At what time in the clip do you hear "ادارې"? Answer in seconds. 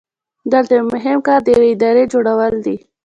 1.75-2.03